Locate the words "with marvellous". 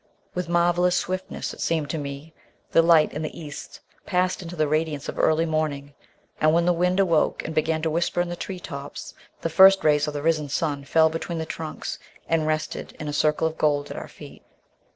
0.33-0.95